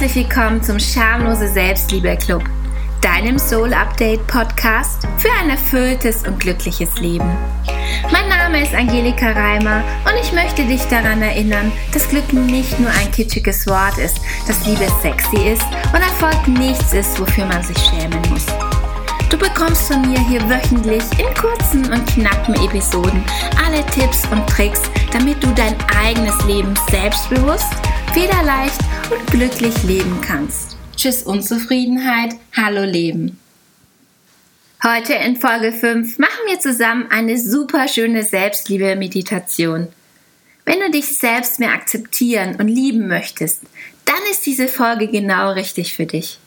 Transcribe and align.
Herzlich 0.00 0.28
willkommen 0.28 0.62
zum 0.62 0.78
Schamlose 0.78 1.48
Selbstliebe 1.48 2.16
Club, 2.18 2.44
deinem 3.00 3.36
Soul 3.36 3.74
Update 3.74 4.24
Podcast 4.28 5.08
für 5.16 5.28
ein 5.42 5.50
erfülltes 5.50 6.24
und 6.24 6.38
glückliches 6.38 7.00
Leben. 7.00 7.28
Mein 8.12 8.28
Name 8.28 8.62
ist 8.62 8.72
Angelika 8.76 9.32
Reimer 9.32 9.82
und 10.04 10.14
ich 10.22 10.32
möchte 10.32 10.64
dich 10.66 10.82
daran 10.84 11.20
erinnern, 11.20 11.72
dass 11.92 12.08
Glück 12.08 12.32
nicht 12.32 12.78
nur 12.78 12.90
ein 12.90 13.10
kitschiges 13.10 13.66
Wort 13.66 13.98
ist, 13.98 14.20
dass 14.46 14.64
Liebe 14.66 14.86
sexy 15.02 15.48
ist 15.48 15.66
und 15.92 16.00
Erfolg 16.00 16.46
nichts 16.46 16.92
ist, 16.92 17.18
wofür 17.18 17.46
man 17.46 17.64
sich 17.64 17.78
schämen 17.78 18.22
muss. 18.30 18.46
Du 19.30 19.36
bekommst 19.36 19.92
von 19.92 20.02
mir 20.02 20.20
hier 20.28 20.48
wöchentlich 20.48 21.02
in 21.18 21.34
kurzen 21.34 21.92
und 21.92 22.06
knappen 22.06 22.54
Episoden 22.64 23.24
alle 23.66 23.84
Tipps 23.86 24.22
und 24.30 24.46
Tricks, 24.48 24.82
damit 25.12 25.42
du 25.42 25.48
dein 25.54 25.74
eigenes 26.00 26.40
Leben 26.44 26.72
selbstbewusst, 26.88 27.74
federleicht 28.14 28.78
und 29.10 29.26
glücklich 29.30 29.82
leben 29.84 30.20
kannst. 30.20 30.76
Tschüss 30.96 31.22
Unzufriedenheit, 31.22 32.34
hallo 32.54 32.84
Leben. 32.84 33.38
Heute 34.84 35.14
in 35.14 35.36
Folge 35.36 35.72
5 35.72 36.18
machen 36.18 36.40
wir 36.46 36.60
zusammen 36.60 37.06
eine 37.10 37.38
super 37.38 37.88
schöne 37.88 38.22
Selbstliebe-Meditation. 38.22 39.88
Wenn 40.64 40.80
du 40.80 40.90
dich 40.90 41.16
selbst 41.16 41.58
mehr 41.58 41.72
akzeptieren 41.72 42.56
und 42.56 42.68
lieben 42.68 43.08
möchtest, 43.08 43.62
dann 44.04 44.20
ist 44.30 44.44
diese 44.46 44.68
Folge 44.68 45.08
genau 45.08 45.52
richtig 45.52 45.94
für 45.94 46.06
dich. 46.06 46.38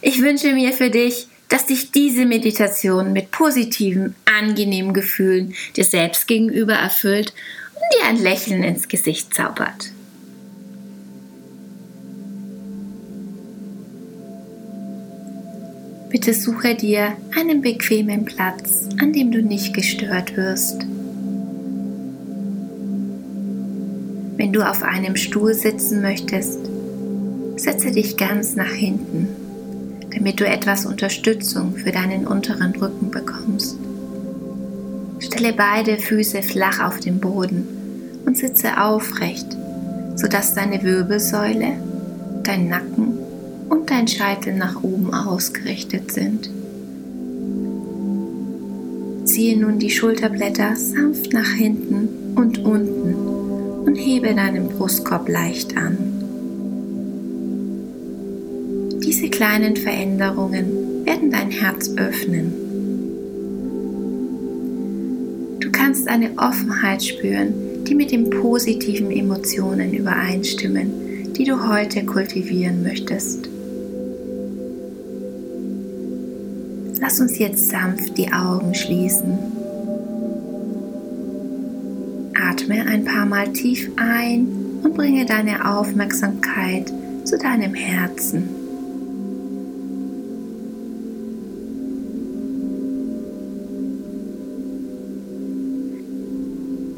Ich 0.00 0.22
wünsche 0.22 0.52
mir 0.52 0.72
für 0.72 0.90
dich, 0.90 1.26
dass 1.48 1.66
dich 1.66 1.90
diese 1.90 2.24
Meditation 2.24 3.12
mit 3.12 3.30
positiven, 3.30 4.14
angenehmen 4.24 4.92
Gefühlen 4.92 5.54
dir 5.76 5.84
selbst 5.84 6.26
gegenüber 6.26 6.74
erfüllt 6.74 7.32
und 7.74 7.98
dir 7.98 8.06
ein 8.06 8.22
Lächeln 8.22 8.62
ins 8.62 8.88
Gesicht 8.88 9.34
zaubert. 9.34 9.90
Bitte 16.18 16.32
suche 16.32 16.74
dir 16.74 17.12
einen 17.38 17.60
bequemen 17.60 18.24
Platz, 18.24 18.88
an 18.98 19.12
dem 19.12 19.30
du 19.30 19.42
nicht 19.42 19.74
gestört 19.74 20.34
wirst. 20.34 20.86
Wenn 24.38 24.50
du 24.50 24.66
auf 24.66 24.82
einem 24.82 25.16
Stuhl 25.16 25.52
sitzen 25.52 26.00
möchtest, 26.00 26.70
setze 27.56 27.90
dich 27.90 28.16
ganz 28.16 28.56
nach 28.56 28.72
hinten, 28.72 29.28
damit 30.14 30.40
du 30.40 30.46
etwas 30.46 30.86
Unterstützung 30.86 31.76
für 31.76 31.92
deinen 31.92 32.26
unteren 32.26 32.74
Rücken 32.74 33.10
bekommst. 33.10 33.76
Stelle 35.18 35.52
beide 35.52 35.98
Füße 35.98 36.42
flach 36.42 36.80
auf 36.82 36.98
den 36.98 37.20
Boden 37.20 37.68
und 38.24 38.38
sitze 38.38 38.80
aufrecht, 38.80 39.54
sodass 40.14 40.54
deine 40.54 40.82
Wirbelsäule, 40.82 41.74
dein 42.42 42.70
Nacken 42.70 43.15
und 43.68 43.90
dein 43.90 44.08
Scheitel 44.08 44.54
nach 44.54 44.82
oben 44.82 45.12
ausgerichtet 45.12 46.12
sind. 46.12 46.50
Ziehe 49.24 49.58
nun 49.58 49.78
die 49.78 49.90
Schulterblätter 49.90 50.76
sanft 50.76 51.32
nach 51.32 51.50
hinten 51.50 52.08
und 52.36 52.58
unten 52.64 53.14
und 53.84 53.96
hebe 53.96 54.34
deinen 54.34 54.68
Brustkorb 54.68 55.28
leicht 55.28 55.76
an. 55.76 55.96
Diese 59.04 59.28
kleinen 59.28 59.76
Veränderungen 59.76 61.04
werden 61.04 61.30
dein 61.30 61.50
Herz 61.50 61.90
öffnen. 61.96 62.52
Du 65.60 65.70
kannst 65.70 66.08
eine 66.08 66.30
Offenheit 66.38 67.04
spüren, 67.04 67.84
die 67.84 67.94
mit 67.94 68.10
den 68.10 68.30
positiven 68.30 69.10
Emotionen 69.10 69.92
übereinstimmen, 69.92 71.32
die 71.34 71.44
du 71.44 71.68
heute 71.68 72.04
kultivieren 72.04 72.82
möchtest. 72.82 73.48
Lass 77.08 77.20
uns 77.20 77.38
jetzt 77.38 77.68
sanft 77.68 78.18
die 78.18 78.32
Augen 78.32 78.74
schließen. 78.74 79.38
Atme 82.34 82.84
ein 82.84 83.04
paar 83.04 83.24
Mal 83.24 83.52
tief 83.52 83.88
ein 83.94 84.48
und 84.82 84.92
bringe 84.92 85.24
deine 85.24 85.70
Aufmerksamkeit 85.70 86.92
zu 87.22 87.38
deinem 87.38 87.74
Herzen. 87.74 88.48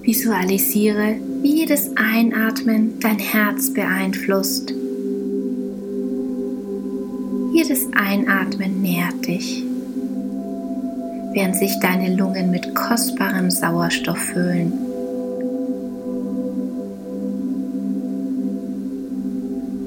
Visualisiere, 0.04 1.16
wie 1.42 1.58
jedes 1.58 1.90
Einatmen 1.96 2.98
dein 2.98 3.18
Herz 3.18 3.74
beeinflusst. 3.74 4.72
Jedes 7.52 7.86
Einatmen 7.92 8.80
nährt 8.80 9.26
dich 9.26 9.67
während 11.32 11.56
sich 11.56 11.78
deine 11.80 12.14
Lungen 12.14 12.50
mit 12.50 12.74
kostbarem 12.74 13.50
Sauerstoff 13.50 14.18
füllen. 14.18 14.72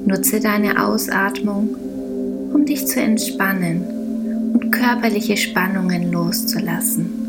Nutze 0.06 0.40
deine 0.40 0.84
Ausatmung, 0.84 1.76
um 2.52 2.66
dich 2.66 2.86
zu 2.86 3.00
entspannen 3.00 3.82
und 4.52 4.70
körperliche 4.70 5.36
Spannungen 5.36 6.12
loszulassen. 6.12 7.22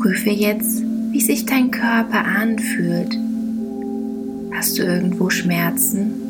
Prüfe 0.00 0.30
jetzt, 0.30 0.82
wie 1.12 1.20
sich 1.20 1.46
dein 1.46 1.70
Körper 1.70 2.24
anfühlt. 2.24 3.18
Hast 4.52 4.78
du 4.78 4.82
irgendwo 4.82 5.30
Schmerzen? 5.30 6.25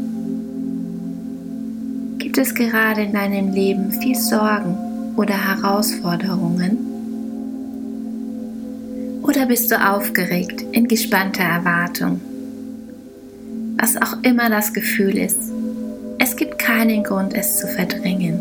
Gibt 2.36 2.48
es 2.48 2.54
gerade 2.54 3.00
in 3.00 3.14
deinem 3.14 3.50
Leben 3.50 3.90
viel 3.90 4.14
Sorgen 4.14 4.76
oder 5.16 5.32
Herausforderungen? 5.32 6.76
Oder 9.22 9.46
bist 9.46 9.70
du 9.70 9.76
aufgeregt 9.76 10.62
in 10.72 10.86
gespannter 10.86 11.44
Erwartung? 11.44 12.20
Was 13.78 13.96
auch 13.96 14.22
immer 14.22 14.50
das 14.50 14.74
Gefühl 14.74 15.16
ist, 15.16 15.50
es 16.18 16.36
gibt 16.36 16.58
keinen 16.58 17.04
Grund, 17.04 17.32
es 17.32 17.56
zu 17.56 17.68
verdrängen. 17.68 18.38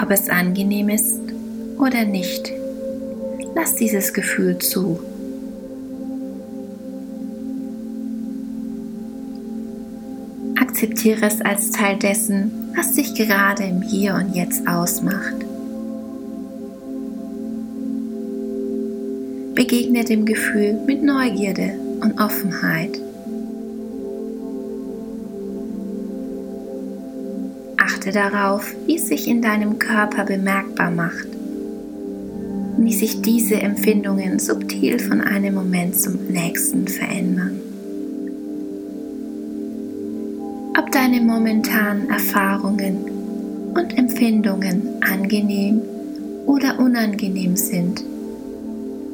Ob 0.00 0.10
es 0.10 0.30
angenehm 0.30 0.88
ist 0.88 1.20
oder 1.76 2.06
nicht, 2.06 2.50
lass 3.54 3.74
dieses 3.74 4.14
Gefühl 4.14 4.56
zu. 4.56 5.00
Akzeptiere 10.84 11.24
es 11.24 11.40
als 11.40 11.70
Teil 11.70 11.96
dessen, 11.96 12.70
was 12.76 12.92
dich 12.92 13.14
gerade 13.14 13.62
im 13.62 13.80
Hier 13.80 14.16
und 14.16 14.34
Jetzt 14.34 14.68
ausmacht. 14.68 15.34
Begegne 19.54 20.04
dem 20.04 20.26
Gefühl 20.26 20.74
mit 20.86 21.02
Neugierde 21.02 21.70
und 22.02 22.20
Offenheit. 22.20 23.00
Achte 27.78 28.12
darauf, 28.12 28.70
wie 28.84 28.96
es 28.96 29.08
sich 29.08 29.26
in 29.26 29.40
deinem 29.40 29.78
Körper 29.78 30.26
bemerkbar 30.26 30.90
macht 30.90 31.28
und 32.76 32.84
wie 32.84 32.92
sich 32.92 33.22
diese 33.22 33.54
Empfindungen 33.54 34.38
subtil 34.38 34.98
von 34.98 35.22
einem 35.22 35.54
Moment 35.54 35.98
zum 35.98 36.18
nächsten 36.28 36.86
verändern. 36.86 37.73
Ob 40.76 40.90
deine 40.90 41.20
momentanen 41.20 42.10
Erfahrungen 42.10 43.72
und 43.74 43.96
Empfindungen 43.96 45.02
angenehm 45.02 45.80
oder 46.46 46.78
unangenehm 46.78 47.56
sind. 47.56 48.04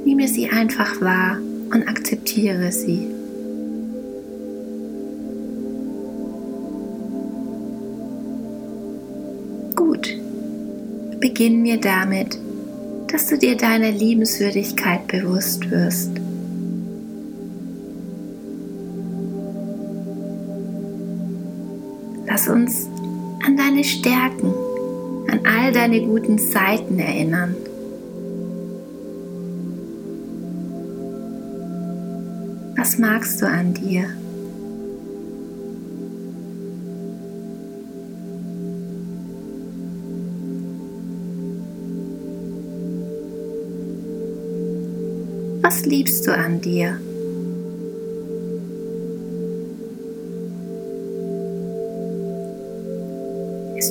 Nehme 0.04 0.28
sie 0.28 0.48
einfach 0.48 1.00
wahr 1.00 1.38
und 1.72 1.86
akzeptiere 1.86 2.72
sie. 2.72 3.06
Gut, 9.76 10.16
beginnen 11.20 11.64
wir 11.64 11.78
damit, 11.78 12.38
dass 13.08 13.26
du 13.26 13.36
dir 13.36 13.56
deiner 13.56 13.90
Liebenswürdigkeit 13.90 15.06
bewusst 15.08 15.70
wirst. 15.70 16.12
Lass 22.40 22.48
uns 22.48 22.88
an 23.44 23.54
deine 23.54 23.84
Stärken, 23.84 24.54
an 25.28 25.40
all 25.44 25.72
deine 25.74 26.00
guten 26.00 26.38
Seiten 26.38 26.98
erinnern. 26.98 27.54
Was 32.78 32.96
magst 32.96 33.42
du 33.42 33.46
an 33.46 33.74
dir? 33.74 34.04
Was 45.60 45.84
liebst 45.84 46.26
du 46.26 46.34
an 46.34 46.62
dir? 46.62 46.98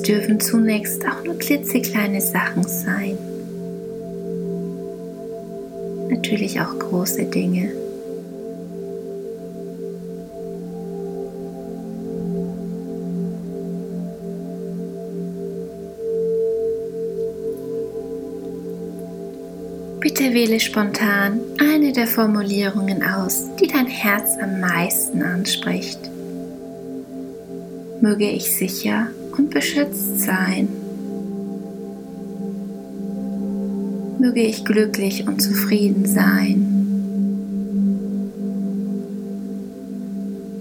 Dürfen 0.10 0.40
zunächst 0.40 1.06
auch 1.06 1.24
nur 1.24 1.38
klitzekleine 1.38 2.20
Sachen 2.20 2.64
sein. 2.64 3.16
Natürlich 6.10 6.60
auch 6.60 6.80
große 6.80 7.26
Dinge. 7.26 7.72
Bitte 20.00 20.34
wähle 20.34 20.60
spontan 20.60 21.40
eine 21.60 21.94
der 21.94 22.08
Formulierungen 22.08 23.04
aus, 23.04 23.46
die 23.62 23.68
dein 23.68 23.86
Herz 23.86 24.32
am 24.42 24.60
meisten 24.60 25.22
anspricht. 25.22 26.00
Möge 28.02 28.28
ich 28.28 28.56
sicher 28.56 29.08
und 29.38 29.50
beschützt 29.50 30.20
sein. 30.20 30.68
Möge 34.20 34.42
ich 34.42 34.66
glücklich 34.66 35.28
und 35.28 35.42
zufrieden 35.42 36.06
sein. 36.06 36.76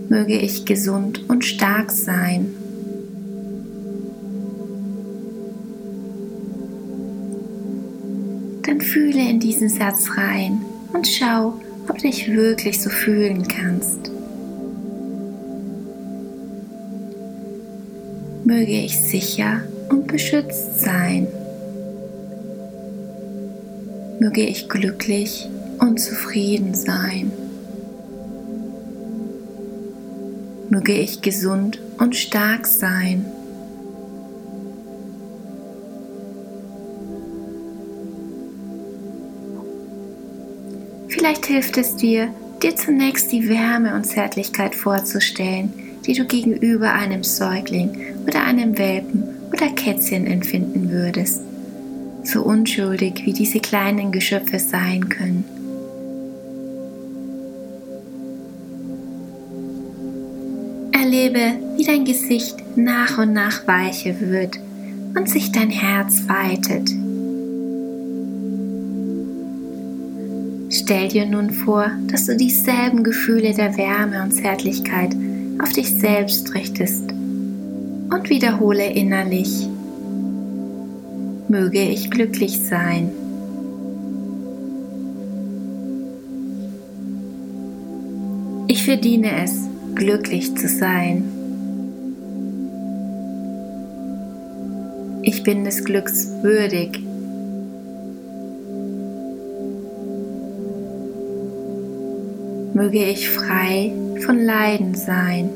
Möge 0.09 0.39
ich 0.39 0.65
gesund 0.65 1.29
und 1.29 1.45
stark 1.45 1.91
sein. 1.91 2.55
dann 8.79 8.87
fühle 8.87 9.29
in 9.29 9.41
diesen 9.41 9.69
Satz 9.69 10.11
rein 10.17 10.61
und 10.93 11.07
schau, 11.07 11.55
ob 11.89 11.97
du 11.97 12.03
dich 12.03 12.31
wirklich 12.31 12.81
so 12.81 12.91
fühlen 12.91 13.47
kannst. 13.49 14.11
Möge 18.49 18.81
ich 18.81 18.99
sicher 18.99 19.61
und 19.91 20.07
beschützt 20.07 20.81
sein. 20.81 21.27
Möge 24.21 24.41
ich 24.41 24.71
glücklich 24.71 25.47
und 25.81 26.01
zufrieden 26.01 26.73
sein. 26.73 27.31
Möge 30.71 30.95
ich 30.95 31.21
gesund 31.21 31.79
und 31.99 32.17
stark 32.17 32.67
sein. 32.67 33.27
Vielleicht 41.09 41.45
hilft 41.45 41.77
es 41.77 41.97
dir, 41.97 42.29
dir 42.63 42.75
zunächst 42.77 43.31
die 43.31 43.47
Wärme 43.47 43.95
und 43.95 44.05
Zärtlichkeit 44.05 44.75
vorzustellen, 44.75 45.88
die 46.09 46.15
du 46.15 46.25
gegenüber 46.25 46.95
einem 46.95 47.23
Säugling 47.23 47.91
oder 48.27 48.43
einem 48.43 48.79
Welpen 48.79 49.25
oder 49.53 49.69
Kätzchen 49.69 50.27
empfinden 50.27 50.91
würdest, 50.91 51.43
so 52.25 52.43
unschuldig 52.43 53.23
wie 53.27 53.35
diese 53.35 53.61
kleinen 53.61 54.11
Geschöpfe 54.11 54.59
sein 54.59 55.11
können. 55.11 55.45
Erlebe, 60.93 61.59
wie 61.77 61.85
dein 61.85 62.07
Gesicht 62.07 62.57
nach 62.75 63.19
und 63.19 63.35
nach 63.35 63.67
weicher 63.67 64.19
wird 64.19 64.59
und 65.15 65.29
sich 65.29 65.53
dein 65.53 65.71
Herz 65.71 66.23
weitet 66.27 66.91
Stell 70.71 71.09
dir 71.09 71.27
nun 71.27 71.51
vor, 71.51 71.91
dass 72.11 72.27
du 72.27 72.37
dieselben 72.37 73.03
Gefühle 73.03 73.53
der 73.55 73.77
Wärme 73.77 74.23
und 74.23 74.33
Zärtlichkeit 74.33 75.15
auf 75.63 75.73
dich 75.73 75.95
selbst 75.99 76.55
richtest 76.55 77.03
und 77.11 78.31
wiederhole 78.31 78.93
innerlich, 78.93 79.69
möge 81.49 81.81
ich 81.81 82.11
glücklich 82.11 82.61
sein. 82.61 83.11
Ich 88.69 88.85
verdiene 88.85 89.43
es, 89.43 89.67
glücklich 89.95 90.55
zu 90.57 90.69
sein. 90.69 91.25
Ich 95.23 95.43
bin 95.43 95.65
des 95.65 95.85
Glücks 95.85 96.31
würdig. 96.43 97.01
möge 102.79 103.05
ich 103.05 103.29
frei 103.29 103.93
von 104.19 104.39
Leiden 104.39 104.95
sein. 104.95 105.51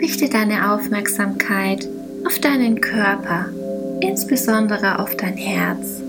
Richte 0.00 0.28
deine 0.28 0.72
Aufmerksamkeit 0.72 1.88
auf 2.26 2.38
deinen 2.38 2.80
Körper, 2.80 3.46
insbesondere 4.00 4.98
auf 4.98 5.16
dein 5.16 5.36
Herz. 5.36 6.00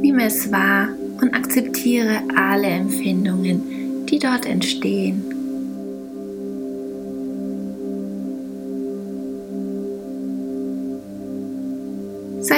Nimm 0.00 0.18
es 0.18 0.50
wahr 0.50 0.88
und 1.20 1.34
akzeptiere 1.34 2.20
alle 2.36 2.66
Empfindungen, 2.66 4.06
die 4.06 4.18
dort 4.18 4.46
entstehen. 4.46 5.37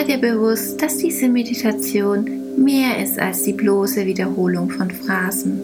Sei 0.01 0.17
dir 0.17 0.19
bewusst, 0.19 0.81
dass 0.81 0.97
diese 0.97 1.29
Meditation 1.29 2.25
mehr 2.57 3.03
ist 3.03 3.19
als 3.19 3.43
die 3.43 3.53
bloße 3.53 4.07
Wiederholung 4.07 4.71
von 4.71 4.91
Phrasen. 4.91 5.61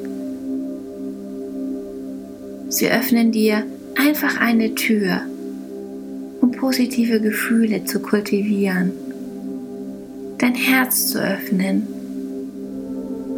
Sie 2.69 2.87
öffnen 2.87 3.33
dir 3.33 3.63
einfach 3.95 4.39
eine 4.39 4.75
Tür, 4.75 5.23
um 6.43 6.51
positive 6.51 7.19
Gefühle 7.19 7.87
zu 7.87 8.01
kultivieren, 8.01 8.93
dein 10.37 10.55
Herz 10.55 11.07
zu 11.07 11.19
öffnen, 11.19 11.87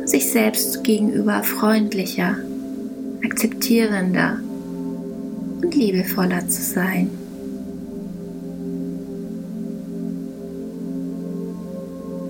sich 0.04 0.28
selbst 0.28 0.82
gegenüber 0.82 1.44
freundlicher, 1.44 2.38
akzeptierender 3.24 4.40
und 5.62 5.72
liebevoller 5.76 6.48
zu 6.48 6.60
sein. 6.60 7.08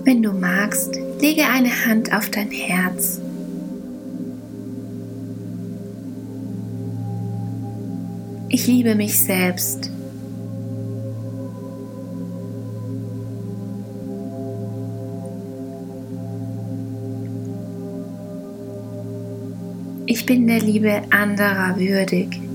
Wenn 0.03 0.23
du 0.23 0.31
magst, 0.31 0.99
lege 1.19 1.43
eine 1.47 1.85
Hand 1.85 2.13
auf 2.13 2.29
dein 2.29 2.51
Herz. 2.51 3.19
Ich 8.49 8.65
liebe 8.65 8.95
mich 8.95 9.23
selbst. 9.23 9.91
Ich 20.05 20.25
bin 20.25 20.47
der 20.47 20.59
Liebe 20.59 21.03
anderer 21.11 21.77
würdig. 21.77 22.48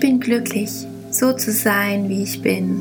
Bin 0.00 0.20
glücklich, 0.20 0.70
so 1.10 1.32
zu 1.32 1.52
sein, 1.52 2.08
wie 2.08 2.22
ich 2.22 2.42
bin. 2.42 2.80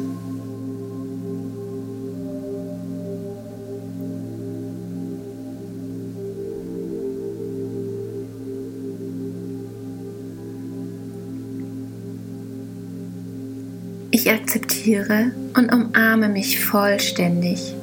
Ich 14.11 14.31
akzeptiere 14.31 15.31
und 15.57 15.73
umarme 15.73 16.29
mich 16.29 16.63
vollständig. 16.63 17.73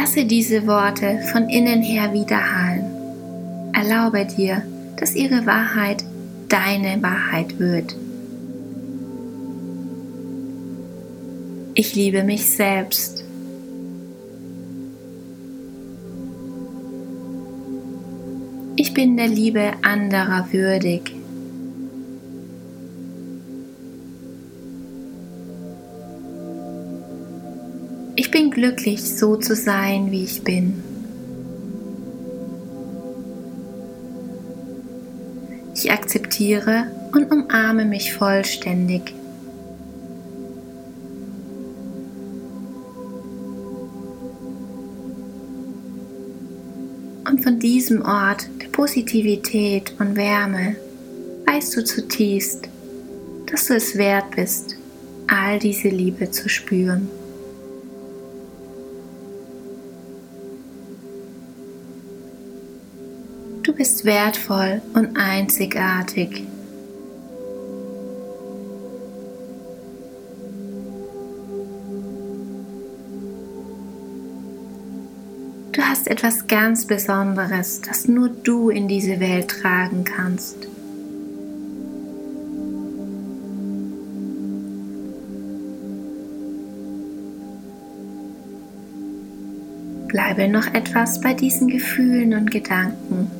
Lasse 0.00 0.24
diese 0.24 0.66
Worte 0.66 1.20
von 1.30 1.50
innen 1.50 1.82
her 1.82 2.14
widerhallen. 2.14 2.86
Erlaube 3.74 4.24
dir, 4.24 4.62
dass 4.96 5.14
ihre 5.14 5.44
Wahrheit 5.44 6.02
deine 6.48 7.02
Wahrheit 7.02 7.58
wird. 7.58 7.94
Ich 11.74 11.94
liebe 11.94 12.22
mich 12.22 12.50
selbst. 12.50 13.24
Ich 18.76 18.94
bin 18.94 19.18
der 19.18 19.28
Liebe 19.28 19.72
anderer 19.82 20.46
würdig. 20.50 21.19
Ich 28.20 28.30
bin 28.30 28.50
glücklich, 28.50 29.02
so 29.02 29.36
zu 29.36 29.54
sein, 29.54 30.10
wie 30.10 30.24
ich 30.24 30.44
bin. 30.44 30.74
Ich 35.74 35.90
akzeptiere 35.90 36.88
und 37.14 37.32
umarme 37.32 37.86
mich 37.86 38.12
vollständig. 38.12 39.14
Und 47.26 47.42
von 47.42 47.58
diesem 47.58 48.02
Ort 48.02 48.50
der 48.60 48.68
Positivität 48.68 49.94
und 49.98 50.16
Wärme 50.16 50.76
weißt 51.46 51.74
du 51.74 51.84
zutiefst, 51.84 52.68
dass 53.50 53.64
du 53.64 53.76
es 53.76 53.96
wert 53.96 54.36
bist, 54.36 54.76
all 55.26 55.58
diese 55.58 55.88
Liebe 55.88 56.30
zu 56.30 56.50
spüren. 56.50 57.08
Du 63.90 63.94
bist 63.96 64.04
wertvoll 64.04 64.82
und 64.94 65.16
einzigartig. 65.16 66.44
Du 75.72 75.82
hast 75.82 76.06
etwas 76.06 76.46
ganz 76.46 76.86
Besonderes, 76.86 77.80
das 77.80 78.06
nur 78.06 78.28
du 78.28 78.70
in 78.70 78.86
diese 78.86 79.18
Welt 79.18 79.48
tragen 79.48 80.04
kannst. 80.04 80.68
Bleibe 90.06 90.46
noch 90.46 90.72
etwas 90.74 91.20
bei 91.20 91.34
diesen 91.34 91.66
Gefühlen 91.66 92.34
und 92.34 92.52
Gedanken. 92.52 93.39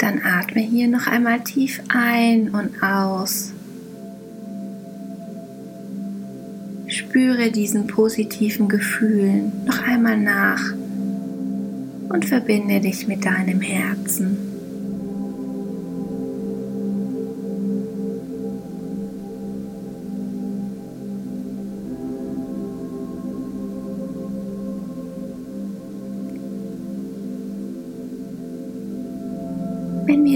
Dann 0.00 0.22
atme 0.24 0.62
hier 0.62 0.88
noch 0.88 1.06
einmal 1.06 1.40
tief 1.40 1.82
ein 1.88 2.48
und 2.48 2.82
aus. 2.82 3.52
Spüre 6.86 7.50
diesen 7.50 7.86
positiven 7.86 8.70
Gefühlen 8.70 9.52
noch 9.66 9.82
einmal 9.82 10.16
nach 10.16 10.72
und 12.08 12.24
verbinde 12.24 12.80
dich 12.80 13.06
mit 13.06 13.26
deinem 13.26 13.60
Herzen. 13.60 14.49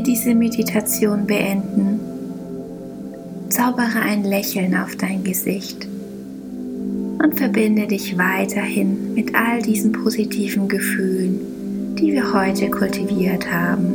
Diese 0.06 0.34
Meditation 0.34 1.26
beenden, 1.26 2.00
zaubere 3.48 4.00
ein 4.02 4.22
Lächeln 4.24 4.76
auf 4.76 4.96
dein 4.96 5.24
Gesicht 5.24 5.86
und 7.22 7.34
verbinde 7.36 7.86
dich 7.86 8.18
weiterhin 8.18 9.14
mit 9.14 9.34
all 9.34 9.62
diesen 9.62 9.92
positiven 9.92 10.68
Gefühlen, 10.68 11.94
die 11.96 12.12
wir 12.12 12.34
heute 12.34 12.68
kultiviert 12.68 13.50
haben. 13.50 13.94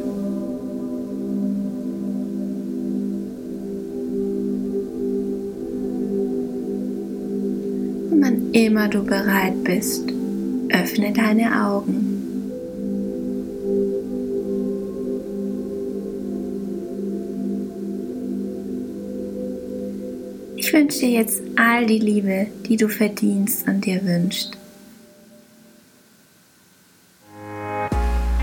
Und 8.11 8.21
wann 8.21 8.51
immer 8.53 8.87
du 8.87 9.03
bereit 9.03 9.63
bist, 9.63 10.11
öffne 10.71 11.13
deine 11.13 11.67
Augen. 11.67 12.08
Ich 20.69 20.73
wünsche 20.75 20.99
dir 20.99 21.09
jetzt 21.09 21.41
all 21.55 21.87
die 21.87 21.97
Liebe, 21.97 22.45
die 22.67 22.77
du 22.77 22.89
verdienst 22.89 23.67
und 23.67 23.83
dir 23.83 24.05
wünschst. 24.05 24.55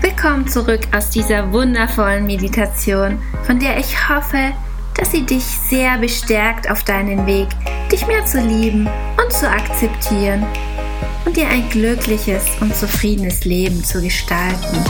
Willkommen 0.01 0.45
zurück 0.45 0.81
aus 0.93 1.09
dieser 1.09 1.53
wundervollen 1.53 2.25
Meditation, 2.25 3.17
von 3.43 3.59
der 3.59 3.79
ich 3.79 4.09
hoffe, 4.09 4.51
dass 4.97 5.11
sie 5.11 5.25
dich 5.25 5.41
sehr 5.41 5.97
bestärkt 5.99 6.69
auf 6.69 6.83
deinen 6.83 7.25
Weg, 7.25 7.47
dich 7.89 8.05
mehr 8.07 8.25
zu 8.25 8.41
lieben 8.41 8.89
und 9.23 9.31
zu 9.31 9.49
akzeptieren 9.49 10.45
und 11.23 11.37
dir 11.37 11.47
ein 11.47 11.69
glückliches 11.69 12.43
und 12.59 12.75
zufriedenes 12.75 13.45
Leben 13.45 13.81
zu 13.85 14.01
gestalten. 14.01 14.83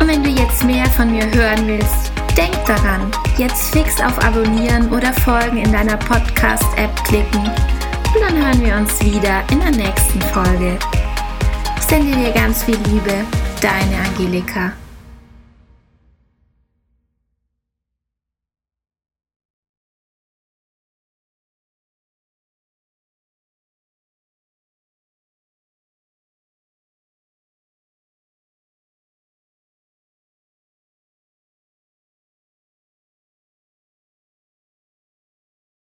Und 0.00 0.08
wenn 0.08 0.24
du 0.24 0.30
jetzt 0.30 0.64
mehr 0.64 0.86
von 0.86 1.12
mir 1.12 1.32
hören 1.32 1.68
willst, 1.68 2.13
Denk 2.36 2.64
daran, 2.66 3.12
jetzt 3.38 3.72
fix 3.72 4.00
auf 4.00 4.18
Abonnieren 4.18 4.90
oder 4.92 5.12
Folgen 5.12 5.58
in 5.58 5.72
deiner 5.72 5.96
Podcast-App 5.96 7.04
klicken 7.04 7.42
und 7.42 8.20
dann 8.20 8.36
hören 8.36 8.60
wir 8.60 8.74
uns 8.76 9.00
wieder 9.00 9.44
in 9.52 9.60
der 9.60 9.70
nächsten 9.70 10.20
Folge. 10.20 10.76
Ich 11.76 11.84
sende 11.84 12.16
dir 12.16 12.32
ganz 12.32 12.64
viel 12.64 12.78
Liebe, 12.88 13.24
deine 13.60 14.08
Angelika. 14.08 14.72